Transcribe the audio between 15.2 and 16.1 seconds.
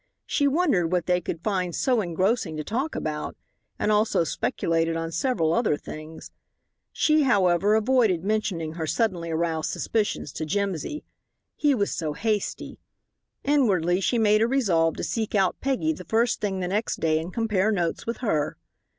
out Peggy the